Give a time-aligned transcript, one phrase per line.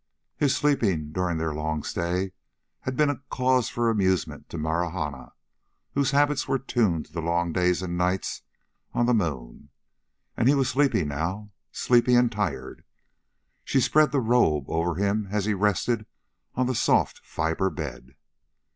[0.35, 2.31] His sleeping, during their long stay,
[2.79, 5.33] had been a cause for amusement to Marahna,
[5.93, 8.41] whose habits were tuned to the long days and nights
[8.93, 9.69] on the moon.
[10.35, 12.83] And he was sleepy now, sleepy and tired.
[13.63, 16.07] She spread the robe over him as he rested
[16.55, 18.15] on the soft fiber bed.